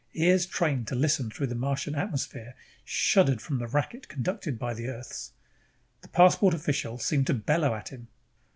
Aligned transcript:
Ears 0.15 0.47
trained 0.47 0.87
to 0.87 0.95
listen 0.95 1.29
through 1.29 1.45
the 1.45 1.53
Martian 1.53 1.93
atmosphere 1.93 2.55
shuddered 2.83 3.39
from 3.39 3.59
the 3.59 3.67
racket 3.67 4.07
conducted 4.07 4.57
by 4.57 4.73
Earth's. 4.73 5.31
The 6.01 6.07
passport 6.07 6.55
official 6.55 6.97
seemed 6.97 7.27
to 7.27 7.35
bellow 7.35 7.75
at 7.75 7.89
him. 7.89 8.07